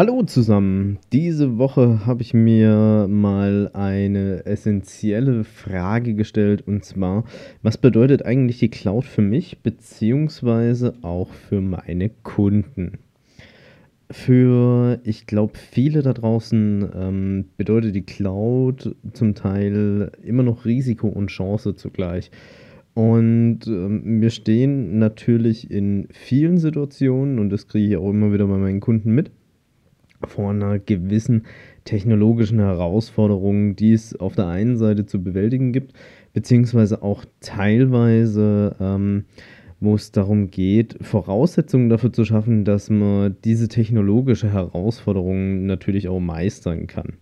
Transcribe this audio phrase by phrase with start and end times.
[0.00, 0.96] Hallo zusammen.
[1.12, 7.24] Diese Woche habe ich mir mal eine essentielle Frage gestellt und zwar,
[7.60, 12.92] was bedeutet eigentlich die Cloud für mich beziehungsweise auch für meine Kunden?
[14.10, 21.08] Für, ich glaube, viele da draußen ähm, bedeutet die Cloud zum Teil immer noch Risiko
[21.08, 22.30] und Chance zugleich.
[22.94, 28.46] Und ähm, wir stehen natürlich in vielen Situationen, und das kriege ich auch immer wieder
[28.46, 29.30] bei meinen Kunden mit,
[30.26, 31.44] vor einer gewissen
[31.84, 35.94] technologischen Herausforderung, die es auf der einen Seite zu bewältigen gibt,
[36.32, 39.24] beziehungsweise auch teilweise, ähm,
[39.80, 46.20] wo es darum geht, Voraussetzungen dafür zu schaffen, dass man diese technologische Herausforderung natürlich auch
[46.20, 47.14] meistern kann.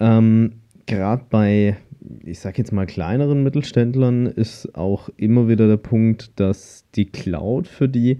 [0.00, 0.52] Ähm,
[0.86, 1.76] Gerade bei,
[2.24, 7.68] ich sage jetzt mal, kleineren Mittelständlern ist auch immer wieder der Punkt, dass die Cloud
[7.68, 8.18] für die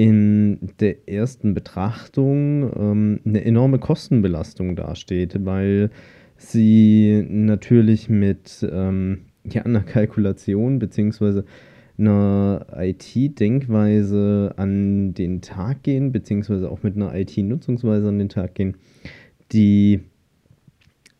[0.00, 5.90] in der ersten Betrachtung ähm, eine enorme Kostenbelastung dasteht, weil
[6.38, 11.42] sie natürlich mit ähm, ja, einer Kalkulation bzw.
[11.98, 18.78] einer IT-Denkweise an den Tag gehen, beziehungsweise auch mit einer IT-Nutzungsweise an den Tag gehen,
[19.52, 20.00] die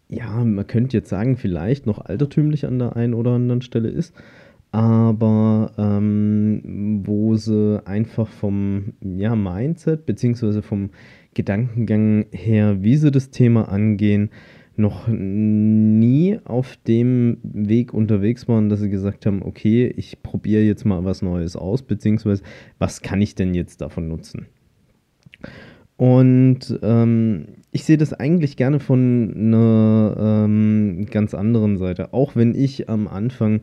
[0.09, 4.15] ja, man könnte jetzt sagen, vielleicht noch altertümlich an der einen oder anderen Stelle ist,
[4.73, 6.40] aber ähm,
[7.41, 10.91] sie einfach vom ja, Mindset beziehungsweise vom
[11.35, 14.31] Gedankengang her, wie sie das Thema angehen,
[14.77, 20.85] noch nie auf dem Weg unterwegs waren, dass sie gesagt haben, okay, ich probiere jetzt
[20.85, 22.43] mal was Neues aus, beziehungsweise
[22.79, 24.47] was kann ich denn jetzt davon nutzen?
[25.97, 32.55] Und ähm, ich sehe das eigentlich gerne von einer ähm, ganz anderen Seite, auch wenn
[32.55, 33.61] ich am Anfang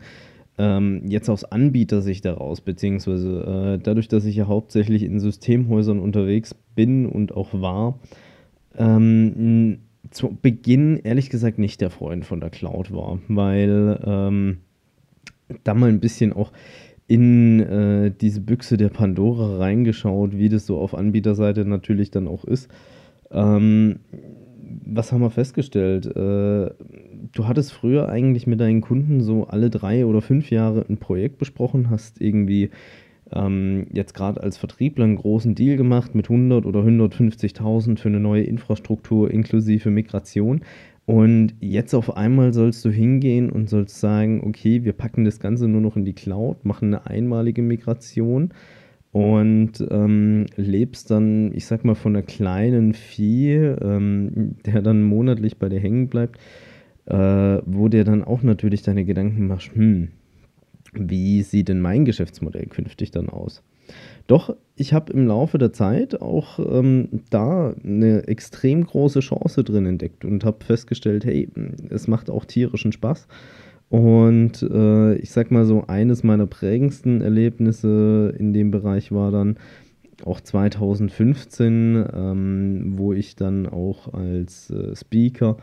[0.58, 6.56] ähm, jetzt aus Anbietersicht daraus, beziehungsweise äh, dadurch, dass ich ja hauptsächlich in Systemhäusern unterwegs
[6.76, 8.00] bin und auch war,
[8.78, 9.80] ähm,
[10.10, 14.58] zu Beginn ehrlich gesagt nicht der Freund von der Cloud war, weil ähm,
[15.64, 16.52] da mal ein bisschen auch
[17.08, 22.44] in äh, diese Büchse der Pandora reingeschaut, wie das so auf Anbieterseite natürlich dann auch
[22.44, 22.70] ist.
[23.32, 24.00] Ähm,
[24.86, 26.06] was haben wir festgestellt?
[26.06, 26.72] Äh,
[27.34, 31.38] du hattest früher eigentlich mit deinen Kunden so alle drei oder fünf Jahre ein Projekt
[31.38, 32.70] besprochen, hast irgendwie
[33.32, 38.20] ähm, jetzt gerade als Vertriebler einen großen Deal gemacht mit 100 oder 150.000 für eine
[38.20, 40.62] neue Infrastruktur inklusive Migration.
[41.06, 45.68] Und jetzt auf einmal sollst du hingehen und sollst sagen, okay, wir packen das Ganze
[45.68, 48.54] nur noch in die Cloud, machen eine einmalige Migration
[49.14, 55.58] und ähm, lebst dann, ich sag mal, von einer kleinen Vieh, ähm, der dann monatlich
[55.58, 56.40] bei dir hängen bleibt,
[57.08, 60.10] äh, wo dir dann auch natürlich deine Gedanken machst, hm,
[60.94, 63.64] wie sieht denn mein Geschäftsmodell künftig dann aus?
[64.28, 69.86] Doch ich habe im Laufe der Zeit auch ähm, da eine extrem große Chance drin
[69.86, 71.50] entdeckt und habe festgestellt, hey,
[71.90, 73.28] es macht auch tierischen Spaß.
[73.90, 79.58] Und äh, ich sag mal so, eines meiner prägendsten Erlebnisse in dem Bereich war dann
[80.26, 85.58] auch 2015, ähm, wo ich dann auch als äh, Speaker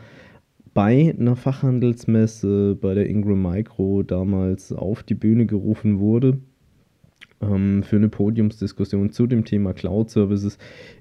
[0.75, 6.37] bei einer Fachhandelsmesse bei der Ingram Micro damals auf die Bühne gerufen wurde
[7.41, 10.57] ähm, für eine Podiumsdiskussion zu dem Thema Cloud Services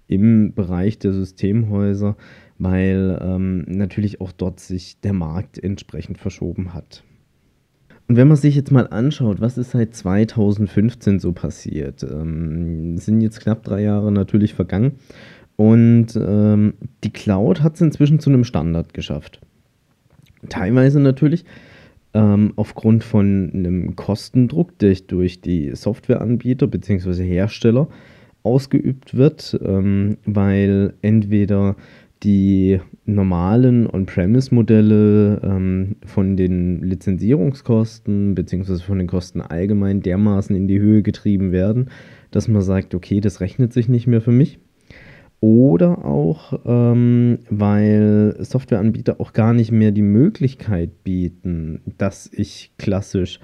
[0.06, 2.16] im Bereich der Systemhäuser,
[2.56, 7.02] weil ähm, natürlich auch dort sich der Markt entsprechend verschoben hat.
[8.06, 13.20] Und wenn man sich jetzt mal anschaut, was ist seit 2015 so passiert, ähm, sind
[13.22, 14.92] jetzt knapp drei Jahre natürlich vergangen
[15.56, 19.40] und ähm, die Cloud hat es inzwischen zu einem Standard geschafft.
[20.48, 21.44] Teilweise natürlich
[22.14, 27.24] ähm, aufgrund von einem Kostendruck, der durch die Softwareanbieter bzw.
[27.24, 27.88] Hersteller
[28.42, 31.76] ausgeübt wird, ähm, weil entweder
[32.22, 38.78] die normalen On-Premise-Modelle ähm, von den Lizenzierungskosten bzw.
[38.78, 41.90] von den Kosten allgemein dermaßen in die Höhe getrieben werden,
[42.30, 44.58] dass man sagt, okay, das rechnet sich nicht mehr für mich.
[45.44, 53.40] Oder auch, ähm, weil Softwareanbieter auch gar nicht mehr die Möglichkeit bieten, dass ich klassisch,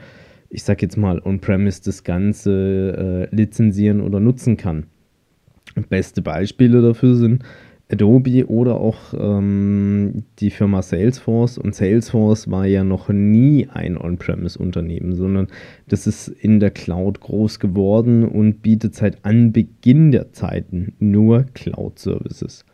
[0.48, 4.86] ich sag jetzt mal, on-premise das Ganze äh, lizenzieren oder nutzen kann.
[5.90, 7.44] Beste Beispiele dafür sind
[7.90, 11.58] Adobe oder auch ähm, die Firma Salesforce.
[11.58, 15.48] Und Salesforce war ja noch nie ein On-Premise-Unternehmen, sondern
[15.88, 22.64] das ist in der Cloud groß geworden und bietet seit Anbeginn der Zeiten nur Cloud-Services.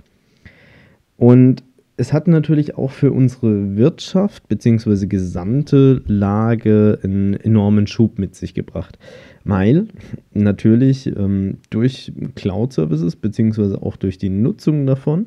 [1.17, 1.63] Und
[1.97, 5.07] es hat natürlich auch für unsere Wirtschaft bzw.
[5.07, 8.99] gesamte Lage einen enormen Schub mit sich gebracht.
[9.47, 9.87] Weil
[10.35, 13.77] natürlich ähm, durch Cloud-Services bzw.
[13.77, 15.27] auch durch die Nutzung davon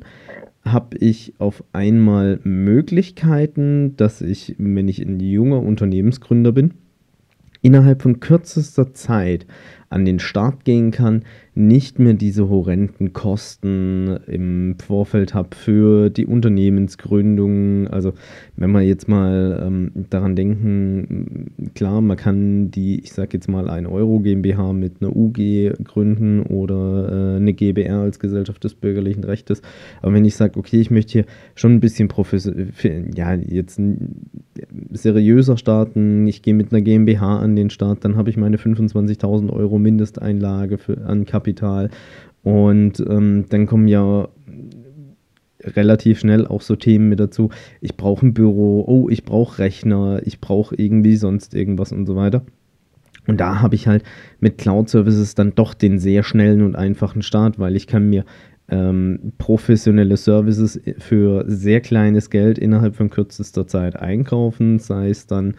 [0.66, 6.74] habe ich auf einmal Möglichkeiten, dass ich, wenn ich ein junger Unternehmensgründer bin,
[7.62, 9.46] innerhalb von kürzester Zeit
[9.90, 11.24] an den Start gehen kann,
[11.56, 17.88] nicht mehr diese horrenden Kosten im Vorfeld habe für die Unternehmensgründung.
[17.88, 18.14] Also
[18.56, 23.70] wenn wir jetzt mal ähm, daran denken, klar, man kann die, ich sage jetzt mal,
[23.70, 29.24] ein Euro GmbH mit einer UG gründen oder äh, eine GBR als Gesellschaft des bürgerlichen
[29.24, 29.62] Rechtes.
[30.02, 31.26] Aber wenn ich sage, okay, ich möchte hier
[31.56, 32.70] schon ein bisschen professionell,
[33.16, 33.82] ja, jetzt
[34.92, 39.52] seriöser starten, ich gehe mit einer GmbH an den Start, dann habe ich meine 25.000
[39.52, 41.90] Euro Mindesteinlage für, an Kapital.
[42.44, 44.30] Und ähm, dann kommen ja
[45.64, 47.50] relativ schnell auch so Themen mit dazu.
[47.82, 52.16] Ich brauche ein Büro, oh, ich brauche Rechner, ich brauche irgendwie sonst irgendwas und so
[52.16, 52.44] weiter.
[53.28, 54.04] Und da habe ich halt
[54.40, 58.26] mit Cloud Services dann doch den sehr schnellen und einfachen Start, weil ich kann mir
[58.70, 65.56] ähm, professionelle Services für sehr kleines Geld innerhalb von kürzester Zeit einkaufen, sei es dann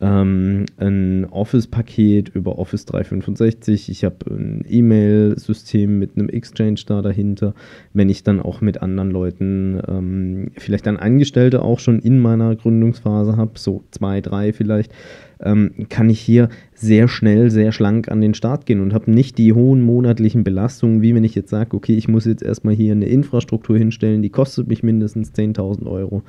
[0.00, 3.88] ähm, ein Office-Paket über Office 365.
[3.88, 7.54] Ich habe ein E-Mail-System mit einem Exchange da dahinter.
[7.92, 12.54] Wenn ich dann auch mit anderen Leuten, ähm, vielleicht dann Angestellte auch schon in meiner
[12.54, 14.92] Gründungsphase habe, so zwei, drei vielleicht,
[15.40, 19.38] ähm, kann ich hier sehr schnell, sehr schlank an den Start gehen und habe nicht
[19.38, 22.92] die hohen monatlichen Belastungen, wie wenn ich jetzt sage, okay, ich muss jetzt erstmal hier
[22.92, 26.22] eine Infrastruktur hinstellen, die kostet mich mindestens 10.000 Euro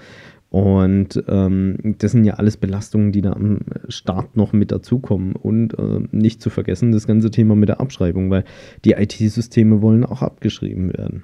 [0.50, 5.36] und ähm, das sind ja alles Belastungen, die da am Start noch mit dazukommen.
[5.36, 8.44] Und äh, nicht zu vergessen das ganze Thema mit der Abschreibung, weil
[8.84, 11.24] die IT-Systeme wollen auch abgeschrieben werden.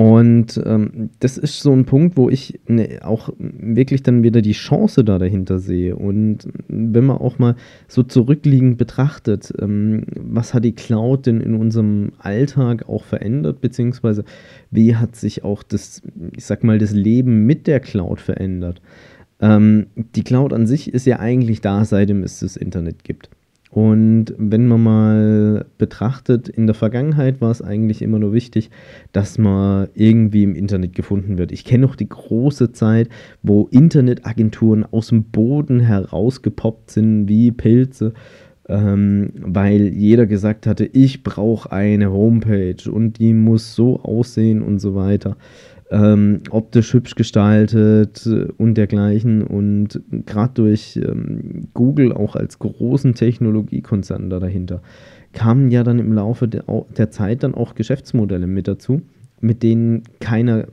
[0.00, 4.52] Und ähm, das ist so ein Punkt, wo ich ne, auch wirklich dann wieder die
[4.52, 5.94] Chance da dahinter sehe.
[5.94, 7.54] Und wenn man auch mal
[7.86, 14.24] so zurückliegend betrachtet, ähm, was hat die Cloud denn in unserem Alltag auch verändert, beziehungsweise
[14.70, 16.00] wie hat sich auch das,
[16.34, 18.80] ich sag mal, das Leben mit der Cloud verändert?
[19.38, 23.28] Ähm, die Cloud an sich ist ja eigentlich da, seitdem es das Internet gibt.
[23.70, 28.68] Und wenn man mal betrachtet, in der Vergangenheit war es eigentlich immer nur wichtig,
[29.12, 31.52] dass man irgendwie im Internet gefunden wird.
[31.52, 33.08] Ich kenne noch die große Zeit,
[33.42, 38.12] wo Internetagenturen aus dem Boden herausgepoppt sind wie Pilze,
[38.68, 44.80] ähm, weil jeder gesagt hatte, ich brauche eine Homepage und die muss so aussehen und
[44.80, 45.36] so weiter
[45.90, 48.28] ähm, optisch hübsch gestaltet
[48.58, 49.42] und dergleichen.
[49.42, 54.82] Und gerade durch ähm, Google auch als großen Technologiekonzern da dahinter
[55.32, 56.64] kamen ja dann im Laufe der,
[56.96, 59.02] der Zeit dann auch Geschäftsmodelle mit dazu,
[59.40, 60.66] mit denen keiner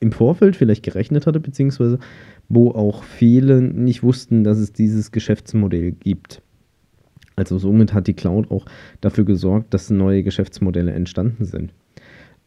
[0.00, 1.98] im Vorfeld vielleicht gerechnet hatte, beziehungsweise
[2.48, 6.42] wo auch viele nicht wussten, dass es dieses Geschäftsmodell gibt.
[7.36, 8.66] Also somit hat die Cloud auch
[9.00, 11.72] dafür gesorgt, dass neue Geschäftsmodelle entstanden sind.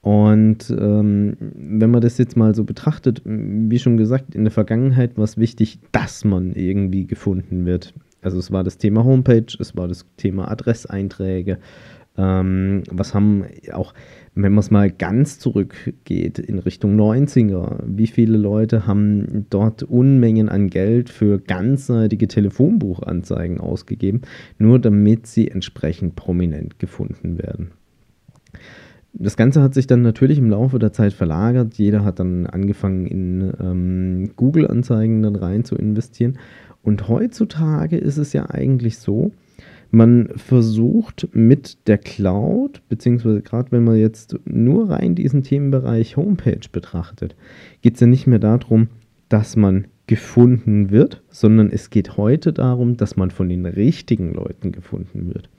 [0.04, 5.16] Und ähm, wenn man das jetzt mal so betrachtet, wie schon gesagt, in der Vergangenheit
[5.16, 7.94] war es wichtig, dass man irgendwie gefunden wird.
[8.22, 11.58] Also es war das Thema Homepage, es war das Thema Adresseinträge.
[12.18, 13.94] Ähm, was haben auch,
[14.36, 20.50] wenn man es mal ganz zurückgeht in Richtung 90er, wie viele Leute haben dort Unmengen
[20.50, 24.24] an Geld für ganzseitige Telefonbuchanzeigen ausgegeben,
[24.58, 27.72] nur damit sie entsprechend prominent gefunden werden
[29.14, 31.76] das Ganze hat sich dann natürlich im Laufe der Zeit verlagert.
[31.76, 36.40] Jeder hat dann angefangen, in ähm, Google-Anzeigen dann rein zu investieren.
[36.82, 39.32] Und heutzutage ist es ja eigentlich so,
[39.92, 46.68] man versucht mit der Cloud, beziehungsweise gerade wenn man jetzt nur rein diesen Themenbereich Homepage
[46.72, 47.36] betrachtet,
[47.84, 48.88] geht es ja nicht mehr darum,
[49.30, 54.72] dass man gefunden wird, sondern es geht heute darum, dass man von den richtigen Leuten
[54.72, 55.50] gefunden wird.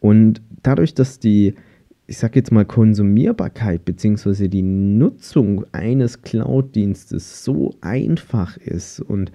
[0.00, 1.54] Und dadurch, dass die
[2.10, 4.48] ich sage jetzt mal, Konsumierbarkeit bzw.
[4.48, 9.30] die Nutzung eines Cloud-Dienstes so einfach ist und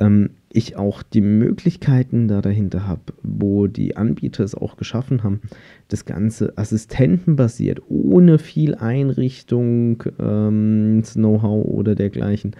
[0.00, 5.42] ähm, ich auch die Möglichkeiten da dahinter habe, wo die Anbieter es auch geschaffen haben,
[5.86, 12.56] das Ganze assistentenbasiert, ohne viel Einrichtung, ähm, Know-how oder dergleichen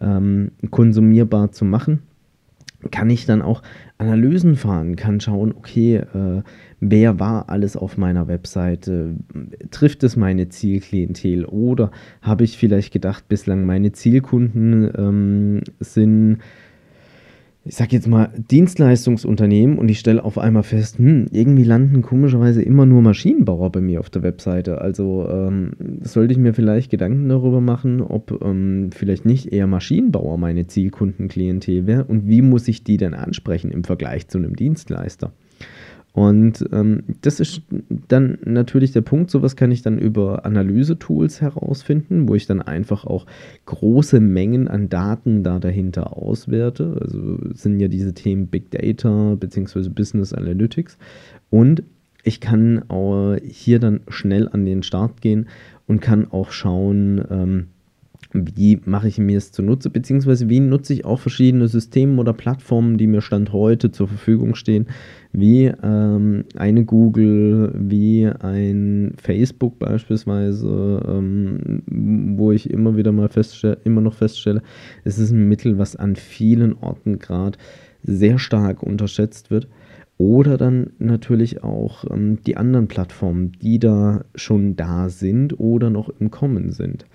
[0.00, 2.00] ähm, konsumierbar zu machen,
[2.90, 3.62] kann ich dann auch
[3.98, 6.42] Analysen fahren, kann schauen, okay, äh,
[6.80, 9.16] wer war alles auf meiner Webseite,
[9.70, 11.44] trifft es meine Zielklientel?
[11.44, 11.90] Oder
[12.22, 16.38] habe ich vielleicht gedacht, bislang meine Zielkunden ähm, sind
[17.66, 22.60] ich sag jetzt mal, Dienstleistungsunternehmen und ich stelle auf einmal fest, hm, irgendwie landen komischerweise
[22.62, 24.82] immer nur Maschinenbauer bei mir auf der Webseite.
[24.82, 30.36] Also ähm, sollte ich mir vielleicht Gedanken darüber machen, ob ähm, vielleicht nicht eher Maschinenbauer
[30.36, 35.32] meine Zielkundenklientel wäre und wie muss ich die denn ansprechen im Vergleich zu einem Dienstleister.
[36.14, 37.62] Und ähm, das ist
[38.06, 43.04] dann natürlich der Punkt, sowas kann ich dann über Analyse-Tools herausfinden, wo ich dann einfach
[43.04, 43.26] auch
[43.66, 46.98] große Mengen an Daten da dahinter auswerte.
[47.00, 49.88] Also sind ja diese Themen Big Data bzw.
[49.88, 50.98] Business Analytics.
[51.50, 51.82] Und
[52.22, 55.48] ich kann auch hier dann schnell an den Start gehen
[55.88, 57.66] und kann auch schauen, ähm,
[58.32, 62.98] wie mache ich mir es zunutze, beziehungsweise wie nutze ich auch verschiedene Systeme oder Plattformen,
[62.98, 64.86] die mir Stand heute zur Verfügung stehen,
[65.32, 71.82] wie ähm, eine Google, wie ein Facebook beispielsweise, ähm,
[72.36, 74.62] wo ich immer wieder mal feststelle, immer noch feststelle,
[75.04, 77.58] es ist ein Mittel, was an vielen Orten gerade
[78.02, 79.68] sehr stark unterschätzt wird.
[80.16, 86.08] Oder dann natürlich auch ähm, die anderen Plattformen, die da schon da sind oder noch
[86.20, 87.06] im Kommen sind.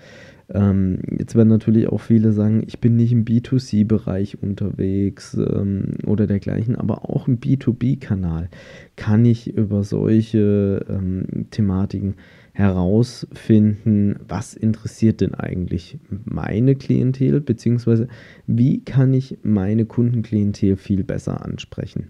[0.51, 6.25] Ähm, jetzt werden natürlich auch viele sagen, ich bin nicht im B2C-Bereich unterwegs ähm, oder
[6.25, 8.49] dergleichen, aber auch im B2B-Kanal
[8.95, 12.15] kann ich über solche ähm, Thematiken
[12.53, 18.07] herausfinden, was interessiert denn eigentlich meine Klientel, beziehungsweise
[18.47, 22.09] wie kann ich meine Kundenklientel viel besser ansprechen.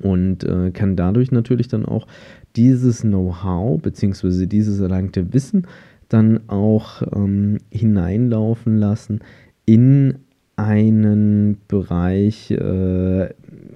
[0.00, 2.08] Und äh, kann dadurch natürlich dann auch
[2.56, 5.66] dieses Know-how, beziehungsweise dieses erlangte Wissen
[6.12, 9.20] dann auch ähm, hineinlaufen lassen
[9.64, 10.18] in
[10.56, 13.28] einen Bereich äh,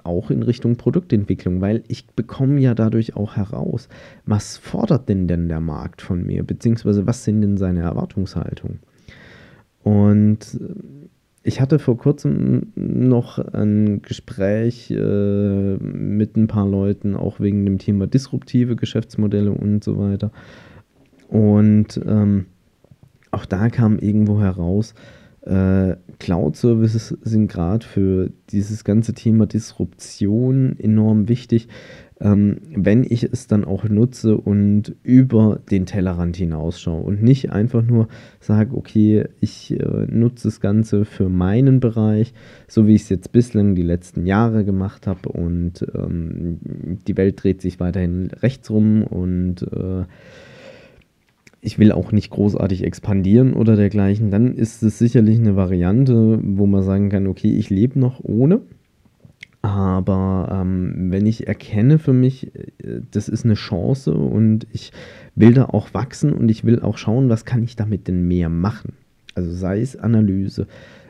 [0.05, 3.89] auch in Richtung Produktentwicklung, weil ich bekomme ja dadurch auch heraus,
[4.25, 8.81] was fordert denn denn der Markt von mir, beziehungsweise was sind denn seine Erwartungshaltungen.
[9.83, 10.61] Und
[11.43, 17.79] ich hatte vor kurzem noch ein Gespräch äh, mit ein paar Leuten, auch wegen dem
[17.79, 20.33] Thema disruptive Geschäftsmodelle und so weiter.
[21.29, 22.47] Und ähm,
[23.31, 24.95] auch da kam irgendwo heraus,
[25.47, 31.69] äh, Cloud-Services sind gerade für dieses ganze Thema Disruption enorm wichtig,
[32.19, 37.83] ähm, wenn ich es dann auch nutze und über den Tellerrand hinausschaue und nicht einfach
[37.83, 38.09] nur
[38.41, 42.33] sage, okay, ich äh, nutze das Ganze für meinen Bereich,
[42.67, 46.59] so wie ich es jetzt bislang die letzten Jahre gemacht habe und ähm,
[47.07, 50.05] die Welt dreht sich weiterhin rechts rum und äh,
[51.67, 56.65] ich will auch nicht großartig expandieren oder dergleichen, dann ist es sicherlich eine Variante, wo
[56.67, 58.61] man sagen kann, okay, ich lebe noch ohne.
[59.63, 64.93] Aber ähm, wenn ich erkenne für mich, äh, das ist eine Chance und ich
[65.35, 68.49] will da auch wachsen und ich will auch schauen, was kann ich damit denn mehr
[68.49, 68.93] machen.
[69.35, 70.69] Also sei es Analyse,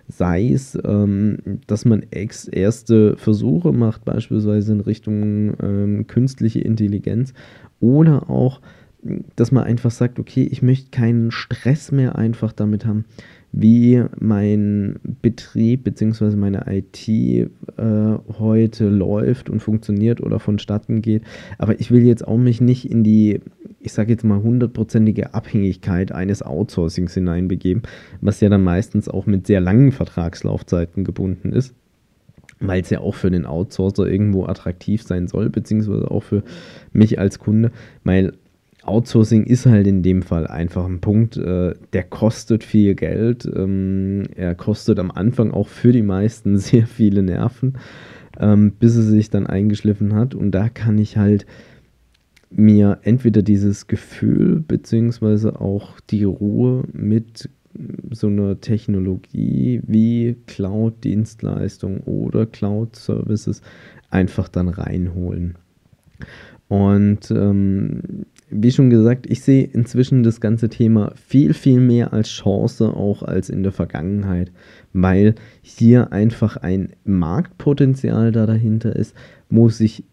[0.08, 1.36] sei es, ähm,
[1.66, 7.34] dass man erste Versuche macht, beispielsweise in Richtung ähm, künstliche Intelligenz
[7.78, 8.62] oder auch
[9.36, 13.04] dass man einfach sagt, okay, ich möchte keinen Stress mehr einfach damit haben,
[13.52, 16.36] wie mein Betrieb bzw.
[16.36, 17.48] meine IT äh,
[18.38, 21.22] heute läuft und funktioniert oder vonstatten geht.
[21.58, 23.40] Aber ich will jetzt auch mich nicht in die,
[23.80, 27.82] ich sage jetzt mal, hundertprozentige Abhängigkeit eines Outsourcings hineinbegeben,
[28.20, 31.74] was ja dann meistens auch mit sehr langen Vertragslaufzeiten gebunden ist
[32.58, 36.42] weil es ja auch für den Outsourcer irgendwo attraktiv sein soll, beziehungsweise auch für
[36.92, 37.70] mich als Kunde,
[38.04, 38.32] weil
[38.86, 43.44] Outsourcing ist halt in dem Fall einfach ein Punkt, äh, der kostet viel Geld.
[43.44, 47.78] Ähm, er kostet am Anfang auch für die meisten sehr viele Nerven,
[48.38, 50.34] ähm, bis es sich dann eingeschliffen hat.
[50.34, 51.46] Und da kann ich halt
[52.50, 57.50] mir entweder dieses Gefühl beziehungsweise auch die Ruhe mit
[58.10, 63.62] so einer Technologie wie Cloud-Dienstleistung oder Cloud-Services
[64.10, 65.56] einfach dann reinholen.
[66.68, 72.28] Und ähm, wie schon gesagt, ich sehe inzwischen das ganze Thema viel, viel mehr als
[72.28, 74.52] Chance auch als in der Vergangenheit,
[74.92, 79.14] weil hier einfach ein Marktpotenzial da dahinter ist,
[79.50, 80.04] wo sich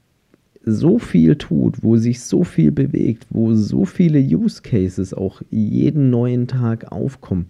[0.66, 6.10] so viel tut, wo sich so viel bewegt, wo so viele Use Cases auch jeden
[6.10, 7.48] neuen Tag aufkommen.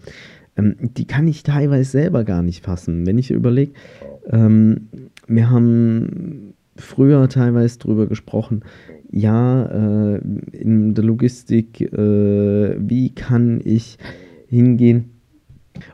[0.56, 3.06] Ähm, die kann ich teilweise selber gar nicht fassen.
[3.06, 3.72] Wenn ich überlege,
[4.30, 4.88] ähm,
[5.26, 8.62] wir haben früher teilweise drüber gesprochen,
[9.10, 10.20] ja, äh,
[10.52, 13.98] in der Logistik, äh, wie kann ich
[14.48, 15.10] hingehen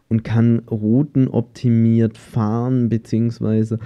[0.09, 3.79] und kann Routen optimiert fahren, beziehungsweise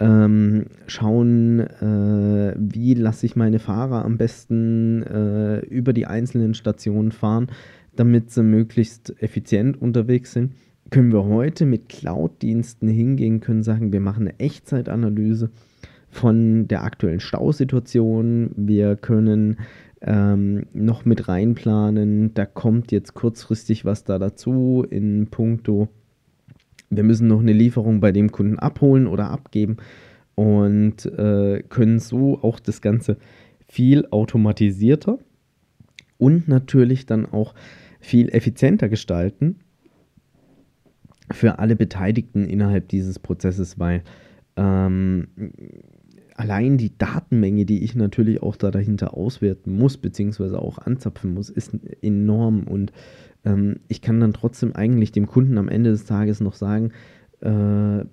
[0.00, 7.12] ähm, schauen, äh, wie lasse ich meine Fahrer am besten äh, über die einzelnen Stationen
[7.12, 7.48] fahren,
[7.94, 10.54] damit sie möglichst effizient unterwegs sind.
[10.90, 15.50] Können wir heute mit Cloud-Diensten hingehen, können sagen, wir machen eine Echtzeitanalyse
[16.10, 18.50] von der aktuellen Stausituation.
[18.56, 19.58] Wir können
[20.02, 25.88] ähm, noch mit reinplanen, da kommt jetzt kurzfristig was da dazu in puncto
[26.90, 29.76] wir müssen noch eine Lieferung bei dem Kunden abholen oder abgeben
[30.34, 33.16] und äh, können so auch das Ganze
[33.68, 35.18] viel automatisierter
[36.18, 37.54] und natürlich dann auch
[38.00, 39.60] viel effizienter gestalten
[41.30, 44.02] für alle Beteiligten innerhalb dieses Prozesses, weil
[44.56, 45.28] ähm,
[46.40, 51.50] allein die Datenmenge, die ich natürlich auch da dahinter auswerten muss, beziehungsweise auch anzapfen muss,
[51.50, 52.62] ist enorm.
[52.62, 52.92] Und
[53.44, 56.92] ähm, ich kann dann trotzdem eigentlich dem Kunden am Ende des Tages noch sagen,
[57.40, 58.06] äh,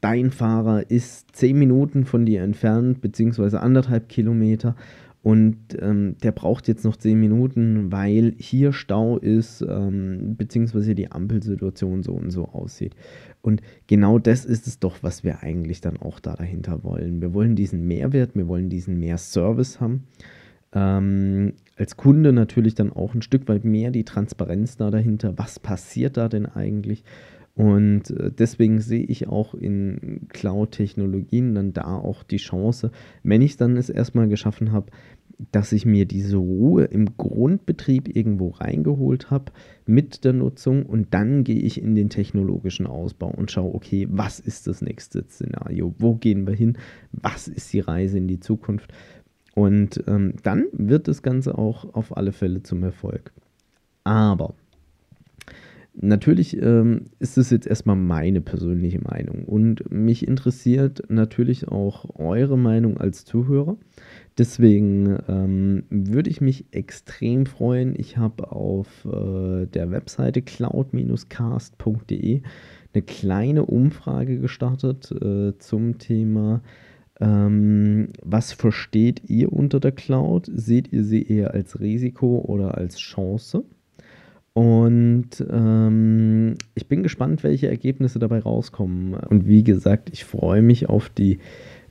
[0.00, 4.74] dein Fahrer ist zehn Minuten von dir entfernt, beziehungsweise anderthalb Kilometer
[5.22, 11.12] und ähm, der braucht jetzt noch zehn Minuten, weil hier Stau ist, ähm, beziehungsweise die
[11.12, 12.94] Ampelsituation so und so aussieht.
[13.42, 17.20] Und genau das ist es doch, was wir eigentlich dann auch da dahinter wollen.
[17.20, 20.04] Wir wollen diesen Mehrwert, wir wollen diesen mehr Service haben.
[20.72, 25.36] Ähm, als Kunde natürlich dann auch ein Stück weit mehr die Transparenz da dahinter.
[25.36, 27.04] Was passiert da denn eigentlich?
[27.54, 32.90] Und äh, deswegen sehe ich auch in Cloud-Technologien dann da auch die Chance,
[33.22, 34.90] wenn ich dann es erstmal geschaffen habe,
[35.52, 39.52] dass ich mir diese Ruhe im Grundbetrieb irgendwo reingeholt habe
[39.86, 44.38] mit der Nutzung und dann gehe ich in den technologischen Ausbau und schaue, okay, was
[44.38, 45.94] ist das nächste Szenario?
[45.98, 46.78] Wo gehen wir hin?
[47.12, 48.92] Was ist die Reise in die Zukunft?
[49.54, 53.32] Und ähm, dann wird das Ganze auch auf alle Fälle zum Erfolg.
[54.04, 54.54] Aber
[55.94, 62.56] natürlich ähm, ist es jetzt erstmal meine persönliche Meinung und mich interessiert natürlich auch eure
[62.56, 63.76] Meinung als Zuhörer.
[64.38, 67.94] Deswegen ähm, würde ich mich extrem freuen.
[67.96, 72.42] Ich habe auf äh, der Webseite cloud-cast.de
[72.92, 76.62] eine kleine Umfrage gestartet äh, zum Thema
[77.20, 80.50] ähm, was versteht ihr unter der Cloud?
[80.52, 83.64] Seht ihr sie eher als Risiko oder als Chance?
[84.52, 89.14] Und ähm, ich bin gespannt, welche Ergebnisse dabei rauskommen.
[89.14, 91.38] Und wie gesagt, ich freue mich auf die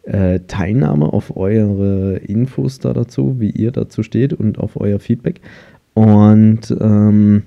[0.04, 5.42] äh, Teilnahme, auf eure Infos da dazu, wie ihr dazu steht und auf euer Feedback.
[5.94, 7.44] Und ähm,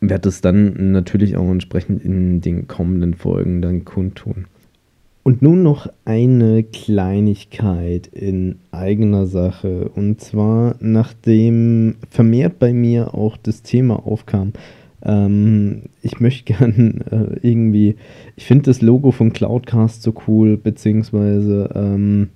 [0.00, 4.46] werde es dann natürlich auch entsprechend in den kommenden Folgen dann kundtun.
[5.28, 9.90] Und nun noch eine Kleinigkeit in eigener Sache.
[9.94, 14.54] Und zwar, nachdem vermehrt bei mir auch das Thema aufkam,
[15.04, 17.96] ähm, ich möchte gern äh, irgendwie,
[18.36, 22.30] ich finde das Logo von Cloudcast so cool, beziehungsweise ähm,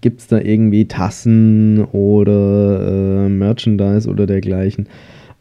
[0.00, 4.86] gibt es da irgendwie Tassen oder äh, Merchandise oder dergleichen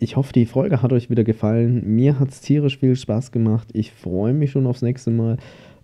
[0.00, 1.82] ich hoffe, die Folge hat euch wieder gefallen.
[1.94, 3.68] Mir hat es tierisch viel Spaß gemacht.
[3.74, 5.36] Ich freue mich schon aufs nächste Mal.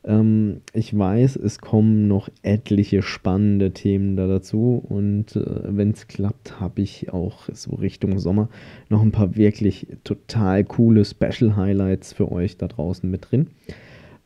[0.04, 4.82] Ähm, ich weiß, es kommen noch etliche spannende Themen da dazu.
[4.88, 8.48] Und äh, wenn es klappt, habe ich auch so Richtung Sommer
[8.88, 13.48] noch ein paar wirklich total coole Special Highlights für euch da draußen mit drin.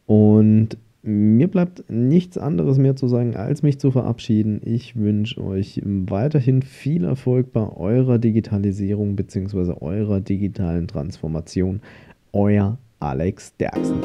[0.06, 4.60] Und mir bleibt nichts anderes mehr zu sagen, als mich zu verabschieden.
[4.64, 9.74] Ich wünsche euch weiterhin viel Erfolg bei eurer Digitalisierung bzw.
[9.80, 11.80] eurer digitalen Transformation.
[12.32, 13.96] Euer Alex Derksen.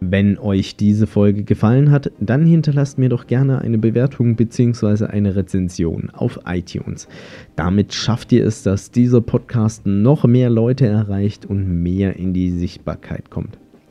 [0.00, 5.06] Wenn euch diese Folge gefallen hat, dann hinterlasst mir doch gerne eine Bewertung bzw.
[5.06, 7.08] eine Rezension auf iTunes.
[7.56, 12.50] Damit schafft ihr es, dass dieser Podcast noch mehr Leute erreicht und mehr in die
[12.50, 13.58] Sichtbarkeit kommt.